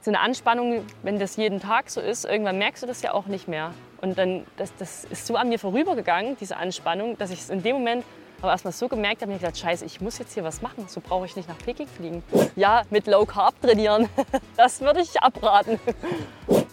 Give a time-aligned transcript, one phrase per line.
[0.00, 3.26] so eine Anspannung, wenn das jeden Tag so ist, irgendwann merkst du das ja auch
[3.26, 3.72] nicht mehr.
[4.00, 7.62] Und dann, das, das ist so an mir vorübergegangen, diese Anspannung, dass ich es in
[7.62, 8.04] dem Moment
[8.42, 11.02] aber erstmal so gemerkt habe, mir gedacht, scheiße, ich muss jetzt hier was machen, so
[11.02, 12.22] brauche ich nicht nach Peking fliegen.
[12.56, 14.08] Ja, mit Low Carb trainieren,
[14.56, 15.78] das würde ich abraten.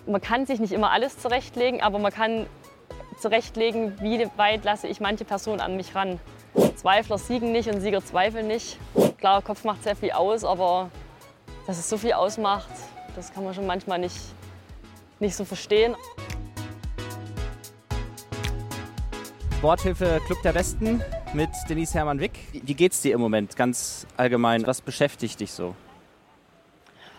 [0.06, 2.48] Man kann sich nicht immer alles zurechtlegen, aber man kann
[3.20, 6.20] zurechtlegen, wie weit lasse ich manche Personen an mich ran.
[6.76, 8.80] Zweifler siegen nicht und Sieger zweifeln nicht.
[9.18, 10.90] Klar, Kopf macht sehr viel aus, aber
[11.66, 12.70] dass es so viel ausmacht,
[13.18, 14.16] das kann man schon manchmal nicht,
[15.20, 15.96] nicht so verstehen.
[19.58, 21.02] Sporthilfe Club der Besten
[21.34, 22.38] mit Denise Hermann-Wick.
[22.54, 24.68] Wie geht's dir im Moment ganz allgemein?
[24.68, 25.76] Was beschäftigt dich so?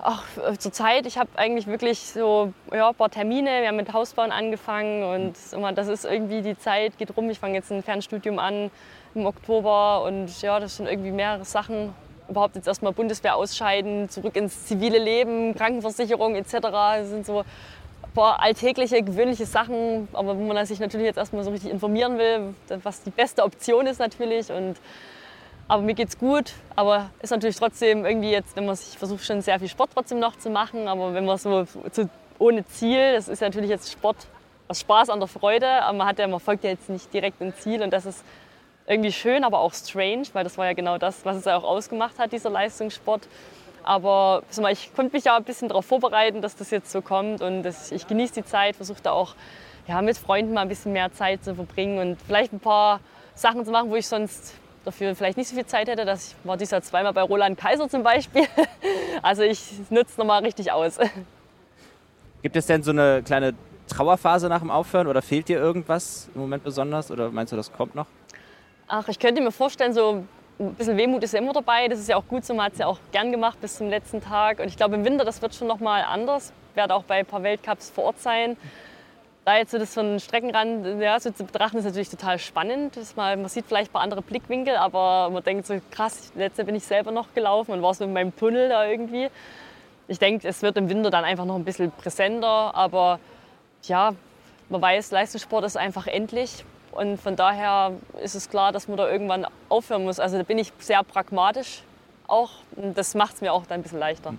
[0.01, 3.63] Ach, äh, zur Zeit, ich habe eigentlich wirklich so ja, ein paar Termine.
[3.63, 5.35] Wir haben mit Hausbauen angefangen und
[5.77, 7.29] das ist irgendwie die Zeit geht rum.
[7.29, 8.71] Ich fange jetzt ein Fernstudium an
[9.17, 11.93] im Oktober und ja, das sind irgendwie mehrere Sachen.
[12.29, 16.53] Überhaupt jetzt erstmal Bundeswehr ausscheiden, zurück ins zivile Leben, Krankenversicherung etc.
[16.61, 21.45] Das sind so ein paar alltägliche, gewöhnliche Sachen, aber wo man sich natürlich jetzt erstmal
[21.45, 24.51] so richtig informieren will, was die beste Option ist natürlich.
[24.53, 24.77] Und
[25.69, 29.43] aber mir geht's gut, aber ist natürlich trotzdem irgendwie jetzt, wenn man sich versucht schon
[29.43, 33.29] sehr viel Sport trotzdem noch zu machen, aber wenn man so, so ohne Ziel, das
[33.29, 34.17] ist natürlich jetzt Sport
[34.69, 37.43] aus Spaß an der Freude, aber man hat ja, man folgt ja jetzt nicht direkt
[37.43, 38.25] ein Ziel und das ist
[38.89, 41.65] irgendwie schön, aber auch strange, weil das war ja genau das, was es ja auch
[41.65, 43.29] ausgemacht hat, dieser Leistungssport.
[43.85, 47.67] Aber ich konnte mich ja ein bisschen darauf vorbereiten, dass das jetzt so kommt und
[47.91, 49.35] ich genieße die Zeit, versuche da auch
[49.87, 53.01] ja, mit Freunden mal ein bisschen mehr Zeit zu verbringen und vielleicht ein paar
[53.35, 56.05] Sachen zu machen, wo ich sonst dafür vielleicht nicht so viel Zeit hätte.
[56.05, 58.45] Das war dieses Jahr zweimal bei Roland Kaiser zum Beispiel.
[59.21, 60.97] Also ich nutze es nochmal richtig aus.
[62.41, 63.55] Gibt es denn so eine kleine
[63.89, 67.73] Trauerphase nach dem Aufhören oder fehlt dir irgendwas im Moment besonders oder meinst du, das
[67.73, 68.07] kommt noch?
[68.89, 70.25] Ach, ich könnte mir vorstellen, so
[70.59, 71.89] ein bisschen Wehmut ist ja immer dabei.
[71.89, 73.89] Das ist ja auch gut so, man hat es ja auch gern gemacht bis zum
[73.89, 74.59] letzten Tag.
[74.61, 76.53] Und ich glaube, im Winter, das wird schon nochmal anders.
[76.71, 78.57] Ich werde auch bei ein paar Weltcups vor Ort sein
[79.49, 82.99] da jetzt so das von Streckenrand ja, so zu betrachten, ist natürlich total spannend.
[83.17, 86.75] Mal, man sieht vielleicht ein paar andere Blickwinkel, aber man denkt so, krass, letzte bin
[86.75, 89.29] ich selber noch gelaufen und war so in meinem Tunnel da irgendwie.
[90.07, 93.21] Ich denke, es wird im Winter dann einfach noch ein bisschen präsenter, aber
[93.85, 94.13] ja,
[94.69, 96.63] man weiß, Leistungssport ist einfach endlich.
[96.99, 100.19] Und von daher ist es klar, dass man da irgendwann aufhören muss.
[100.19, 101.85] Also da bin ich sehr pragmatisch
[102.27, 102.51] auch.
[102.73, 104.35] Das macht es mir auch dann ein bisschen leichter.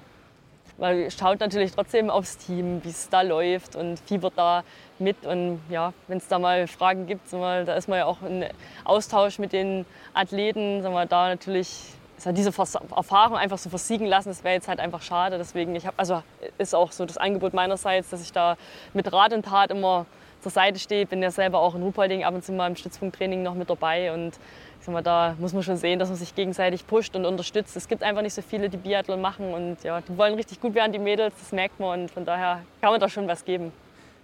[0.78, 4.64] Man schaut natürlich trotzdem aufs Team, wie es da läuft und fiebert da
[4.98, 5.25] mit.
[5.25, 8.46] Und ja, wenn es da mal Fragen gibt, mal, da ist man ja auch in
[8.84, 14.44] Austausch mit den Athleten, wir, da natürlich ist diese Erfahrung einfach so versiegen lassen, das
[14.44, 15.38] wäre jetzt halt einfach schade.
[15.38, 16.24] Deswegen, ich habe, also
[16.58, 18.58] ist auch so das Angebot meinerseits, dass ich da
[18.94, 20.06] mit Rat und Tat immer
[20.42, 21.06] zur Seite stehe.
[21.06, 24.14] Bin ja selber auch in Ruhpolding ab und zu mal im Stützpunkttraining noch mit dabei
[24.14, 24.34] und
[24.82, 27.76] sag mal, da muss man schon sehen, dass man sich gegenseitig pusht und unterstützt.
[27.76, 30.74] Es gibt einfach nicht so viele, die Biathlon machen und ja, die wollen richtig gut
[30.74, 33.72] werden, die Mädels, das merkt man und von daher kann man da schon was geben.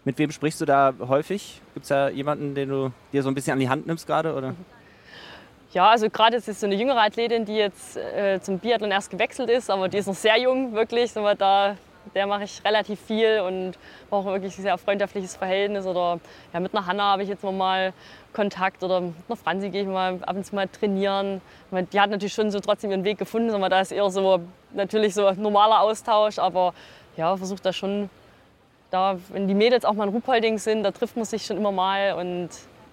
[0.05, 1.61] Mit wem sprichst du da häufig?
[1.73, 4.35] Gibt es da jemanden, den du dir so ein bisschen an die Hand nimmst gerade?
[4.35, 4.53] Oder?
[5.73, 9.09] Ja, also gerade ist es so eine jüngere Athletin, die jetzt äh, zum Biathlon erst
[9.09, 11.11] gewechselt ist, aber die ist noch sehr jung, wirklich.
[11.11, 11.75] Sind wir da
[12.13, 13.73] der mache ich relativ viel und
[14.11, 15.85] auch wirklich ein sehr freundschaftliches Verhältnis.
[15.85, 16.19] Oder
[16.53, 17.93] ja, mit einer Hanna habe ich jetzt mal
[18.33, 21.41] Kontakt oder mit einer Franzi gehe ich mal ab und zu mal trainieren.
[21.71, 24.41] Die hat natürlich schon so trotzdem ihren Weg gefunden, aber da ist eher so
[24.73, 26.73] natürlich so ein normaler Austausch, aber
[27.17, 28.09] ja, versucht da schon,
[28.91, 31.71] da, wenn die Mädels auch mal in Ruhpolding sind, da trifft man sich schon immer
[31.71, 32.49] mal und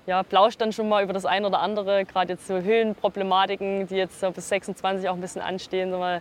[0.07, 3.97] ja, plauscht dann schon mal über das eine oder andere, gerade jetzt so Höhenproblematiken, die
[3.97, 6.21] jetzt so bis 26 auch ein bisschen anstehen, so mal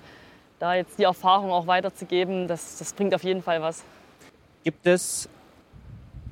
[0.61, 3.83] da jetzt die Erfahrung auch weiterzugeben, das, das bringt auf jeden Fall was.
[4.63, 5.27] Gibt es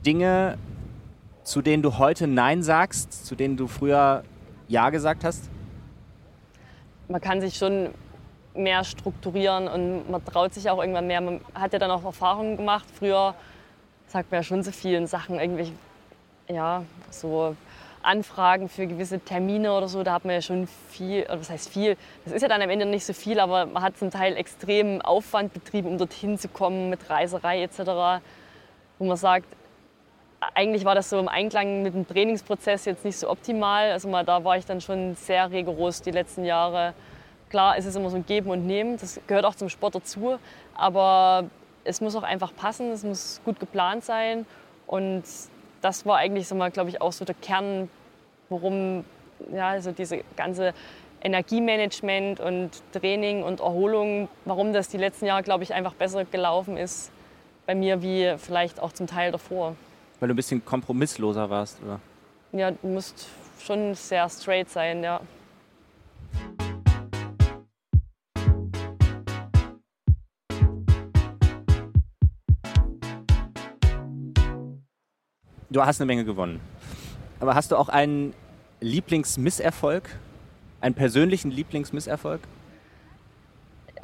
[0.05, 0.57] Dinge,
[1.43, 4.23] zu denen du heute Nein sagst, zu denen du früher
[4.67, 5.49] Ja gesagt hast?
[7.07, 7.89] Man kann sich schon
[8.53, 11.21] mehr strukturieren und man traut sich auch irgendwann mehr.
[11.21, 12.85] Man hat ja dann auch Erfahrungen gemacht.
[12.93, 13.33] Früher
[14.07, 15.73] sagt man ja schon so vielen Sachen, irgendwelche,
[16.47, 17.55] ja, so
[18.01, 21.69] Anfragen für gewisse Termine oder so, da hat man ja schon viel, oder was heißt
[21.69, 24.37] viel, das ist ja dann am Ende nicht so viel, aber man hat zum Teil
[24.37, 28.21] extremen Aufwand betrieben, um dorthin zu kommen mit Reiserei etc.,
[28.97, 29.47] wo man sagt,
[30.53, 33.91] eigentlich war das so im Einklang mit dem Trainingsprozess jetzt nicht so optimal.
[33.91, 36.93] Also mal, da war ich dann schon sehr rigoros die letzten Jahre.
[37.49, 40.37] Klar, es ist immer so ein Geben und Nehmen, das gehört auch zum Sport dazu,
[40.75, 41.45] aber
[41.83, 44.45] es muss auch einfach passen, es muss gut geplant sein
[44.85, 45.23] und
[45.81, 47.89] das war eigentlich, so mal, glaube ich, auch so der Kern,
[48.49, 49.03] worum
[49.53, 50.73] ja, also diese ganze
[51.21, 56.77] Energiemanagement und Training und Erholung, warum das die letzten Jahre, glaube ich, einfach besser gelaufen
[56.77, 57.11] ist
[57.65, 59.75] bei mir wie vielleicht auch zum Teil davor.
[60.19, 61.99] Weil du ein bisschen kompromissloser warst, oder?
[62.51, 63.27] Ja, du musst
[63.59, 65.21] schon sehr straight sein, ja.
[75.71, 76.59] Du hast eine Menge gewonnen.
[77.39, 78.33] Aber hast du auch einen
[78.79, 80.09] Lieblingsmisserfolg?
[80.81, 82.41] Einen persönlichen Lieblingsmisserfolg?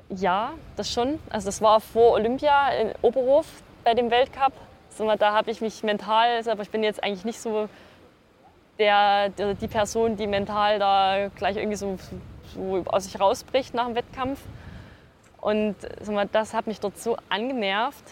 [0.09, 1.19] Ja, das schon.
[1.29, 3.47] Also das war vor Olympia in Oberhof
[3.83, 4.53] bei dem Weltcup.
[4.97, 7.67] Da habe ich mich mental, aber ich bin jetzt eigentlich nicht so
[8.77, 11.97] der, der, die Person, die mental da gleich irgendwie so,
[12.53, 14.39] so aus sich rausbricht nach dem Wettkampf.
[15.41, 15.75] Und
[16.31, 18.03] das hat mich dort so angenervt,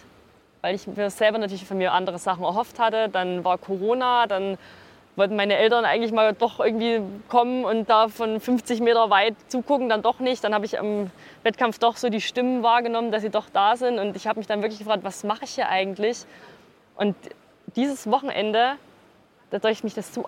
[0.64, 3.10] weil ich mir selber natürlich von mir andere Sachen erhofft hatte.
[3.10, 4.58] Dann war Corona, dann
[5.18, 9.90] wollten meine Eltern eigentlich mal doch irgendwie kommen und da von 50 Meter weit zugucken,
[9.90, 10.42] dann doch nicht.
[10.42, 11.12] Dann habe ich am
[11.44, 14.00] Wettkampf doch so die Stimmen wahrgenommen, dass sie doch da sind.
[14.00, 16.26] Und ich habe mich dann wirklich gefragt, was mache ich hier eigentlich?
[16.96, 17.18] Und
[17.76, 18.76] dieses Wochenende,
[19.52, 20.24] dadurch mich das so,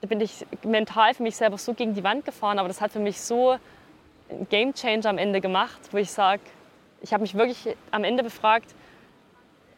[0.00, 2.90] da bin ich mental für mich selber so gegen die Wand gefahren, aber das hat
[2.90, 3.56] für mich so
[4.30, 6.40] ein Game Changer am Ende gemacht, wo ich sage,
[7.02, 8.74] ich habe mich wirklich am Ende befragt,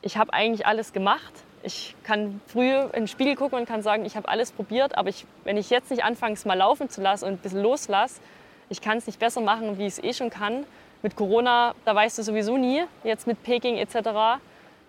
[0.06, 1.32] ich habe eigentlich alles gemacht.
[1.64, 5.08] Ich kann früh in den Spiegel gucken und kann sagen, ich habe alles probiert, aber
[5.08, 8.20] ich, wenn ich jetzt nicht anfange, es mal laufen zu lassen und ein bisschen loslasse,
[8.68, 10.64] ich kann es nicht besser machen, wie ich es eh schon kann.
[11.02, 13.94] Mit Corona, da weißt du sowieso nie, jetzt mit Peking etc.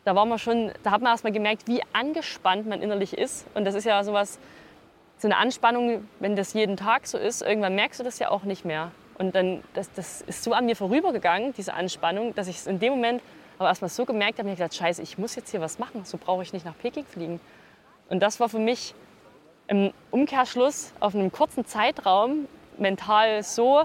[0.05, 3.47] Da war man schon, da hat man erst mal gemerkt, wie angespannt man innerlich ist.
[3.55, 4.37] Und das ist ja sowas,
[5.17, 8.43] so eine Anspannung, wenn das jeden Tag so ist, irgendwann merkst du das ja auch
[8.43, 8.91] nicht mehr.
[9.17, 12.79] Und dann, das, das ist so an mir vorübergegangen, diese Anspannung, dass ich es in
[12.79, 13.23] dem Moment
[13.57, 16.05] aber erst mal so gemerkt habe, ich gesagt, scheiße, ich muss jetzt hier was machen,
[16.05, 17.39] so brauche ich nicht nach Peking fliegen.
[18.09, 18.93] Und das war für mich
[19.67, 23.83] im Umkehrschluss auf einem kurzen Zeitraum mental so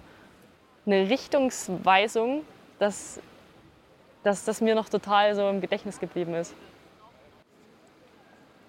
[0.86, 2.44] eine Richtungsweisung,
[2.78, 3.20] dass,
[4.22, 6.54] dass das mir noch total so im Gedächtnis geblieben ist.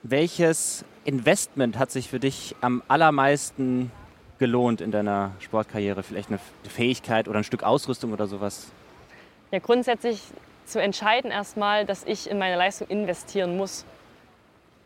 [0.03, 3.91] Welches Investment hat sich für dich am allermeisten
[4.37, 6.03] gelohnt in deiner Sportkarriere?
[6.03, 8.67] Vielleicht eine Fähigkeit oder ein Stück Ausrüstung oder sowas?
[9.51, 10.19] Ja, grundsätzlich
[10.65, 13.85] zu entscheiden erstmal, dass ich in meine Leistung investieren muss.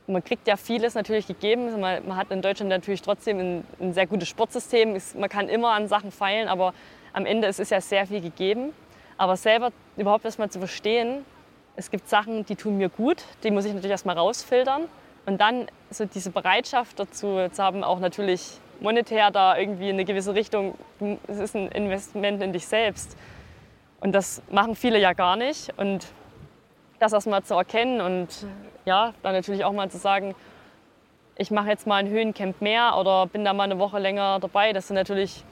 [0.08, 1.80] man kriegt ja vieles natürlich gegeben.
[1.80, 4.98] Man, hat in Deutschland natürlich trotzdem ein, ein sehr gutes Sportsystem.
[5.16, 6.74] man kann immer an Sachen feilen, aber
[7.14, 8.74] am Ende ist es ja sehr viel gegeben.
[9.18, 11.26] Aber selber überhaupt erstmal zu verstehen,
[11.76, 14.84] es gibt Sachen, die tun mir gut, die muss ich natürlich erstmal rausfiltern.
[15.26, 20.06] Und dann so diese Bereitschaft dazu zu haben, auch natürlich monetär da irgendwie in eine
[20.06, 20.76] gewisse Richtung,
[21.28, 23.18] es ist ein Investment in dich selbst.
[24.00, 25.74] Und das machen viele ja gar nicht.
[25.78, 26.08] Und
[27.00, 28.28] das erstmal zu erkennen und
[28.86, 30.36] ja, dann natürlich auch mal zu sagen,
[31.36, 34.74] ich mache jetzt mal ein Höhencamp mehr oder bin da mal eine Woche länger dabei.
[34.74, 35.44] Das sind natürlich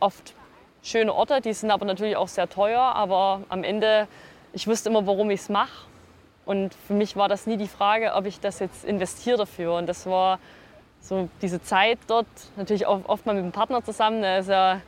[0.00, 0.34] oft
[0.82, 2.80] schöne Orte, die sind aber natürlich auch sehr teuer.
[2.80, 4.08] Aber am Ende,
[4.52, 5.86] ich wusste immer, warum ich es mache.
[6.46, 9.74] Und für mich war das nie die Frage, ob ich das jetzt investiere dafür.
[9.74, 10.38] Und das war
[11.00, 12.26] so diese Zeit dort,
[12.56, 14.22] natürlich auch oft mal mit dem Partner zusammen.
[14.22, 14.80] Der ist ja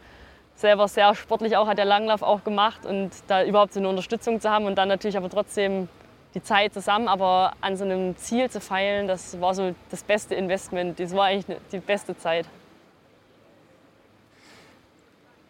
[0.56, 4.40] selber sehr sportlich auch, hat der Langlauf auch gemacht und da überhaupt so eine Unterstützung
[4.40, 5.88] zu haben und dann natürlich aber trotzdem
[6.34, 10.34] die Zeit zusammen, aber an so einem Ziel zu feilen, das war so das beste
[10.34, 10.98] Investment.
[10.98, 12.46] Das war eigentlich die beste Zeit.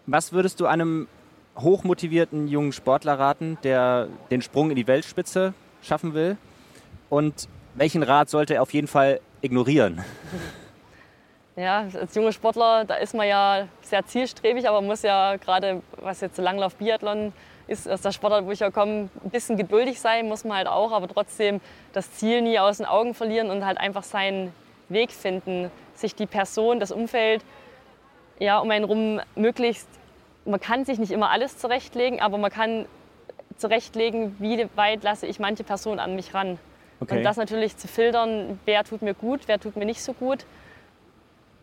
[0.06, 1.08] Was würdest du einem
[1.58, 6.36] hochmotivierten jungen Sportler raten, der den Sprung in die Weltspitze schaffen will?
[7.10, 10.04] Und welchen Rat sollte er auf jeden Fall ignorieren?
[11.56, 15.82] Ja, als junger Sportler, da ist man ja sehr zielstrebig, aber man muss ja gerade,
[15.96, 17.32] was jetzt Langlauf Biathlon
[17.66, 20.68] ist, aus der Sportart, wo ich ja komme, ein bisschen geduldig sein, muss man halt
[20.68, 21.62] auch, aber trotzdem
[21.94, 24.52] das Ziel nie aus den Augen verlieren und halt einfach seinen
[24.90, 27.42] Weg finden, sich die Person, das Umfeld,
[28.38, 29.88] ja, um einen rum möglichst,
[30.44, 32.84] man kann sich nicht immer alles zurechtlegen, aber man kann
[33.56, 36.58] zurechtlegen, wie weit lasse ich manche Personen an mich ran.
[37.00, 37.16] Okay.
[37.16, 40.44] Und das natürlich zu filtern, wer tut mir gut, wer tut mir nicht so gut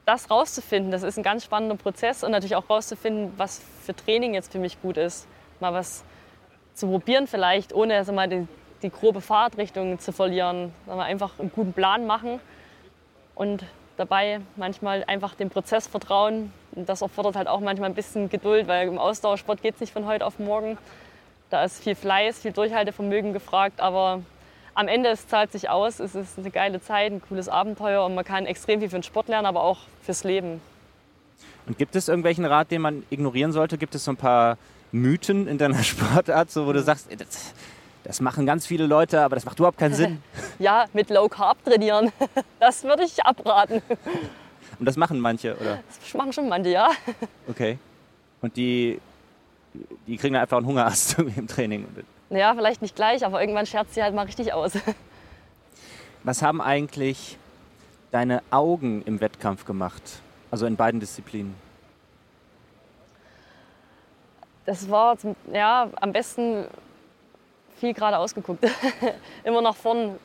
[0.05, 4.33] das rauszufinden, das ist ein ganz spannender Prozess und natürlich auch rauszufinden, was für Training
[4.33, 5.27] jetzt für mich gut ist.
[5.59, 6.03] Mal was
[6.73, 8.47] zu probieren vielleicht, ohne also mal die,
[8.81, 10.73] die grobe Fahrtrichtung zu verlieren.
[10.85, 12.39] Mal einfach einen guten Plan machen
[13.35, 13.63] und
[13.97, 16.51] dabei manchmal einfach dem Prozess vertrauen.
[16.75, 19.93] Und das erfordert halt auch manchmal ein bisschen Geduld, weil im Ausdauersport geht es nicht
[19.93, 20.77] von heute auf morgen.
[21.49, 24.21] Da ist viel Fleiß, viel Durchhaltevermögen gefragt, aber
[24.75, 28.15] am Ende es zahlt sich aus, es ist eine geile Zeit, ein cooles Abenteuer und
[28.15, 30.61] man kann extrem viel für den Sport lernen, aber auch fürs Leben.
[31.65, 33.77] Und gibt es irgendwelchen Rat, den man ignorieren sollte?
[33.77, 34.57] Gibt es so ein paar
[34.91, 37.53] Mythen in deiner Sportart, so, wo du sagst, das,
[38.03, 40.21] das machen ganz viele Leute, aber das macht überhaupt keinen Sinn?
[40.59, 42.11] ja, mit Low Carb trainieren,
[42.59, 43.81] das würde ich abraten.
[44.79, 45.79] Und das machen manche, oder?
[46.01, 46.89] Das machen schon manche, ja.
[47.47, 47.77] Okay.
[48.41, 48.99] Und die,
[50.07, 51.87] die kriegen dann einfach einen Hungerast im Training.
[52.33, 54.73] Ja, vielleicht nicht gleich, aber irgendwann scherzt sie halt mal richtig aus.
[56.23, 57.37] Was haben eigentlich
[58.11, 60.01] deine Augen im Wettkampf gemacht?
[60.49, 61.53] Also in beiden Disziplinen?
[64.65, 65.17] Das war
[65.51, 66.65] ja, am besten
[67.79, 68.65] viel gerade ausgeguckt.
[69.43, 70.17] Immer nach vorn.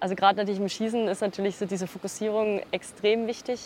[0.00, 3.60] Also gerade natürlich im Schießen ist natürlich so diese Fokussierung extrem wichtig.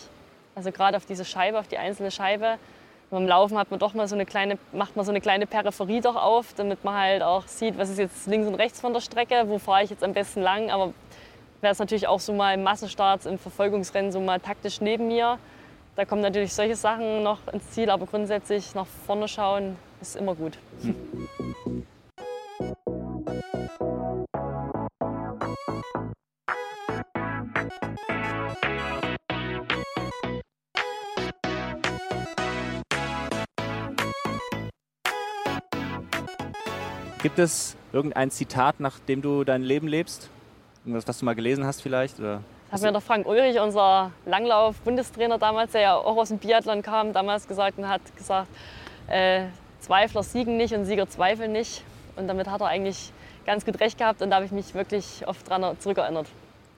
[0.55, 2.59] Also gerade auf diese Scheibe, auf die einzelne Scheibe.
[3.11, 6.01] Beim Laufen hat man doch mal so eine kleine, macht man so eine kleine Peripherie
[6.01, 9.01] doch auf, damit man halt auch sieht, was ist jetzt links und rechts von der
[9.01, 10.71] Strecke, wo fahre ich jetzt am besten lang.
[10.71, 10.93] Aber
[11.61, 15.39] wäre es natürlich auch so mal im Massenstarts, im Verfolgungsrennen so mal taktisch neben mir.
[15.95, 20.35] Da kommen natürlich solche Sachen noch ins Ziel, aber grundsätzlich nach vorne schauen ist immer
[20.35, 20.59] gut.
[37.23, 40.29] Gibt es irgendein Zitat, nach dem du dein Leben lebst?
[40.85, 42.21] Irgendwas, was du mal gelesen hast vielleicht?
[42.21, 42.43] Oder?
[42.71, 46.83] Das hat mir der Frank Ulrich, unser Langlauf-Bundestrainer damals, der ja auch aus dem Biathlon
[46.83, 48.49] kam, damals gesagt und hat gesagt,
[49.09, 49.47] äh,
[49.81, 51.83] Zweifler siegen nicht und Sieger zweifeln nicht.
[52.17, 53.13] Und damit hat er eigentlich
[53.47, 56.27] ganz gut recht gehabt und da habe ich mich wirklich oft dran zurückerinnert.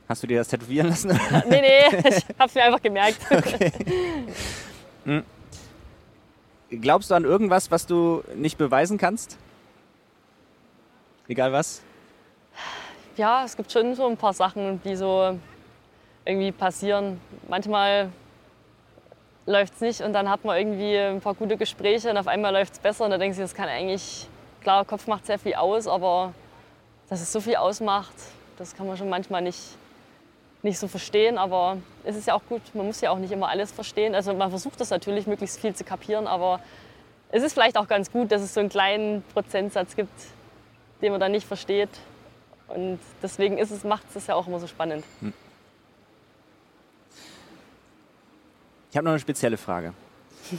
[0.08, 1.08] Hast du dir das tätowieren lassen?
[1.48, 3.18] nee, nee, ich habe es mir einfach gemerkt.
[3.30, 3.72] Okay.
[5.04, 5.24] Hm.
[6.70, 9.38] Glaubst du an irgendwas, was du nicht beweisen kannst?
[11.28, 11.82] Egal was?
[13.18, 15.38] Ja, es gibt schon so ein paar Sachen, die so
[16.24, 17.20] irgendwie passieren.
[17.48, 18.10] Manchmal
[19.44, 22.52] läuft es nicht und dann hat man irgendwie ein paar gute Gespräche und auf einmal
[22.52, 24.26] läuft es besser und da denkt sich, das kann eigentlich,
[24.62, 26.32] klar, Kopf macht sehr viel aus, aber
[27.10, 28.14] dass es so viel ausmacht,
[28.56, 29.60] das kann man schon manchmal nicht,
[30.62, 33.48] nicht so verstehen, aber es ist ja auch gut, man muss ja auch nicht immer
[33.48, 34.14] alles verstehen.
[34.14, 36.60] Also man versucht das natürlich, möglichst viel zu kapieren, aber
[37.30, 40.10] es ist vielleicht auch ganz gut, dass es so einen kleinen Prozentsatz gibt,
[41.02, 41.90] den man dann nicht versteht.
[42.68, 45.04] Und deswegen ist es, macht es ja auch immer so spannend.
[45.20, 45.32] Hm.
[48.90, 49.92] Ich habe noch eine spezielle Frage.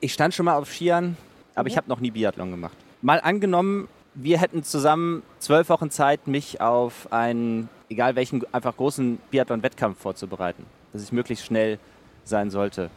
[0.00, 1.16] Ich stand schon mal auf Skiern,
[1.54, 1.78] aber ich mhm.
[1.78, 2.76] habe noch nie Biathlon gemacht.
[3.00, 9.18] Mal angenommen, wir hätten zusammen zwölf Wochen Zeit, mich auf einen, egal welchen, einfach großen
[9.30, 11.78] Biathlon-Wettkampf vorzubereiten, dass ich möglichst schnell
[12.22, 12.90] sein sollte.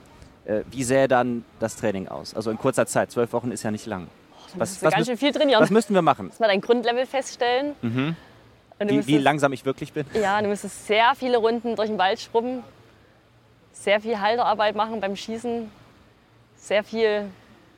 [0.44, 2.34] Äh, wie sähe dann das Training aus?
[2.34, 4.08] Also in kurzer Zeit, zwölf Wochen ist ja nicht lang.
[4.60, 5.62] Was, was, ganz schön viel trainieren.
[5.62, 6.32] Was müssten wir machen?
[6.40, 7.76] Mal dein Grundlevel feststellen.
[7.82, 8.16] Mhm.
[8.80, 10.06] Wie, wie, langsam ich wirklich bin?
[10.14, 12.64] Ja, du müsstest sehr viele Runden durch den Wald schrubben,
[13.72, 15.72] sehr viel Halterarbeit machen beim Schießen,
[16.56, 17.26] sehr viel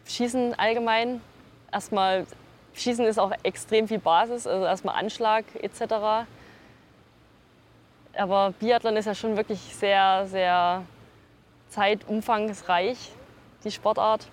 [0.05, 1.21] Schießen allgemein.
[1.71, 2.25] Erstmal,
[2.74, 6.25] Schießen ist auch extrem viel Basis, also erstmal Anschlag etc.
[8.17, 10.83] Aber Biathlon ist ja schon wirklich sehr, sehr
[11.69, 12.98] zeitumfangreich,
[13.63, 14.27] die Sportart.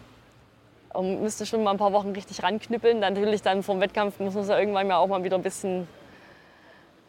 [0.97, 3.03] Und müsste schon mal ein paar Wochen richtig ranknüppeln.
[3.03, 5.37] Dann natürlich dann vor dem Wettkampf muss man es ja irgendwann mal auch mal wieder
[5.37, 5.87] ein bisschen,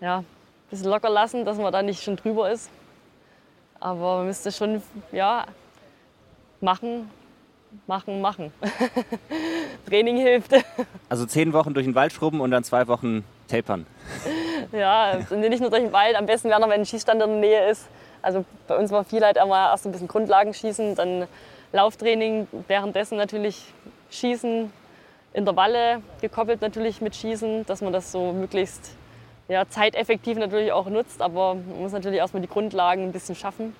[0.02, 0.26] ja, ein
[0.70, 2.70] bisschen locker lassen, dass man da nicht schon drüber ist.
[3.80, 4.82] Aber man müsste schon
[5.14, 5.46] ja,
[6.60, 7.10] machen,
[7.86, 8.52] machen, machen.
[9.88, 10.52] Training hilft.
[11.10, 13.86] Also zehn Wochen durch den Wald schrubben und dann zwei Wochen tapern.
[14.74, 17.40] Ja, nicht nur durch den Wald, am besten wäre noch, wenn ein Schießstand in der
[17.40, 17.88] Nähe ist.
[18.22, 21.28] Also bei uns war viel halt einmal erst ein bisschen Grundlagenschießen, dann
[21.72, 23.74] Lauftraining, währenddessen natürlich
[24.10, 24.72] Schießen,
[25.34, 28.96] Intervalle gekoppelt natürlich mit Schießen, dass man das so möglichst
[29.48, 33.76] ja, zeiteffektiv natürlich auch nutzt, aber man muss natürlich erstmal die Grundlagen ein bisschen schaffen.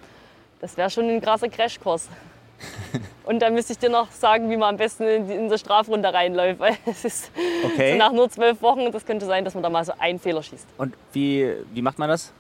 [0.60, 2.10] Das wäre schon ein krasser Crashkurs.
[3.24, 5.58] Und dann müsste ich dir noch sagen, wie man am besten in, die, in der
[5.58, 6.60] Strafrunde reinläuft.
[6.60, 7.32] Weil es ist
[7.64, 7.92] okay.
[7.92, 10.42] so nach nur zwölf Wochen, das könnte sein, dass man da mal so einen Fehler
[10.42, 10.68] schießt.
[10.78, 12.34] Und wie, wie macht man das?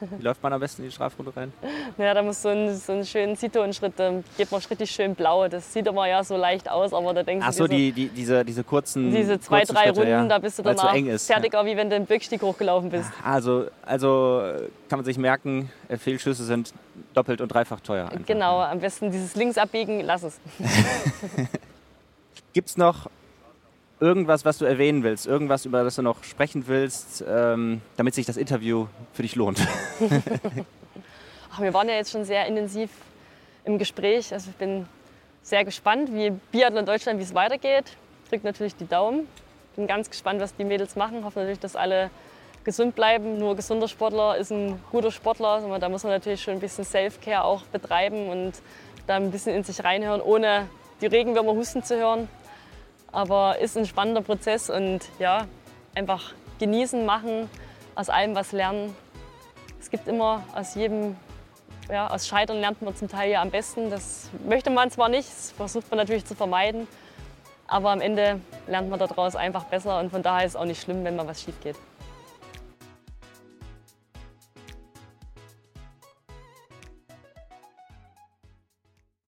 [0.00, 1.52] Wie läuft man am besten in die Strafrunde rein?
[1.96, 5.48] Ja, da muss so ein, so einen schönen Zito-Schritt, da geht man richtig schön blau.
[5.48, 8.08] Das sieht immer ja so leicht aus, aber da denkst Ach so, du die, die,
[8.08, 11.26] diese, diese kurzen Diese zwei, kurzen drei Schritte, Runden, ja, da bist du danach ist,
[11.26, 11.66] fertiger, ja.
[11.66, 13.10] wie wenn du den Böckstieg hochgelaufen bist.
[13.24, 14.42] Also, also
[14.88, 16.72] kann man sich merken, äh, Fehlschüsse sind
[17.14, 18.08] doppelt und dreifach teuer.
[18.08, 18.26] Einfach.
[18.26, 20.40] Genau, am besten dieses Links abbiegen, lass es.
[22.52, 23.08] Gibt es noch
[24.00, 28.26] irgendwas, was du erwähnen willst, irgendwas, über das du noch sprechen willst, ähm, damit sich
[28.26, 29.60] das Interview für dich lohnt?
[31.52, 32.90] Ach, wir waren ja jetzt schon sehr intensiv
[33.64, 34.32] im Gespräch.
[34.32, 34.86] Also ich bin
[35.42, 37.96] sehr gespannt, wie Biathlon Deutschland, wie es weitergeht.
[38.30, 39.26] Drückt natürlich die Daumen.
[39.76, 41.24] Bin ganz gespannt, was die Mädels machen.
[41.24, 42.10] Hoffe natürlich, dass alle
[42.64, 43.38] gesund bleiben.
[43.38, 45.78] Nur gesunder Sportler ist ein guter Sportler.
[45.78, 48.52] Da muss man natürlich schon ein bisschen Self-Care auch betreiben und
[49.06, 50.68] da ein bisschen in sich reinhören, ohne
[51.00, 52.28] die Regenwürmer husten zu hören.
[53.10, 55.46] Aber ist ein spannender Prozess und ja,
[55.94, 57.48] einfach genießen, machen,
[57.94, 58.94] aus allem was lernen.
[59.80, 61.16] Es gibt immer aus jedem,
[61.90, 63.90] ja, aus Scheitern lernt man zum Teil ja am besten.
[63.90, 66.86] Das möchte man zwar nicht, das versucht man natürlich zu vermeiden,
[67.66, 70.82] aber am Ende lernt man daraus einfach besser und von daher ist es auch nicht
[70.82, 71.76] schlimm, wenn mal was schief geht.